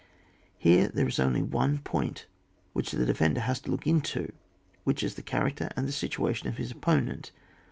Here 0.57 0.87
there 0.87 1.07
is 1.07 1.19
only 1.19 1.43
one 1.43 1.77
point 1.77 2.25
almost 2.25 2.25
which 2.73 2.89
the 2.93 3.05
defender 3.05 3.41
has 3.41 3.59
to 3.61 3.69
look 3.69 3.83
to, 3.83 4.33
which 4.83 5.03
is 5.03 5.13
the 5.13 5.21
character 5.21 5.69
and 5.75 5.87
the 5.87 5.91
situation 5.91 6.47
of 6.49 6.57
his 6.57 6.73
oppo 6.73 7.03
nent. 7.07 7.29